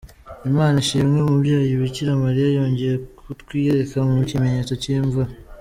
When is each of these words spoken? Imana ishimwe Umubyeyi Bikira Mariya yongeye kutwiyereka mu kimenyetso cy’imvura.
Imana 0.49 0.75
ishimwe 0.83 1.17
Umubyeyi 1.21 1.79
Bikira 1.81 2.13
Mariya 2.23 2.47
yongeye 2.57 2.95
kutwiyereka 3.25 3.97
mu 4.09 4.17
kimenyetso 4.29 4.73
cy’imvura. 4.81 5.29